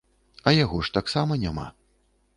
А 0.47 0.53
яго 0.63 0.79
ж 0.89 0.95
таксама 0.97 1.39
няма. 1.47 1.67